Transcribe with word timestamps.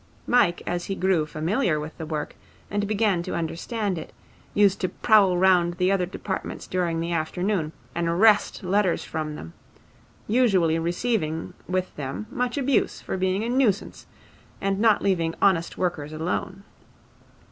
Mike 0.25 0.63
as 0.65 0.85
he 0.85 0.95
grew 0.95 1.27
familiar 1.27 1.79
with 1.79 1.95
the 1.99 2.07
work, 2.07 2.35
and 2.71 2.87
began 2.87 3.21
to 3.21 3.35
understand 3.35 3.99
it, 3.99 4.11
used 4.55 4.81
to 4.81 4.89
prowl 4.89 5.37
round 5.37 5.75
the 5.75 5.91
other 5.91 6.07
departments 6.07 6.65
during 6.65 6.99
the 6.99 7.11
afternoon 7.11 7.71
and 7.93 8.19
wrest 8.19 8.63
letters 8.63 9.03
from 9.03 9.35
them, 9.35 9.53
usually 10.27 10.79
receiving 10.79 11.53
with 11.67 11.95
them 11.97 12.25
much 12.31 12.57
abuse 12.57 12.99
for 12.99 13.15
being 13.15 13.43
a 13.43 13.49
nuisance 13.49 14.07
and 14.59 14.79
not 14.79 15.03
leaving 15.03 15.35
honest 15.39 15.77
workers 15.77 16.11
alone. 16.11 16.63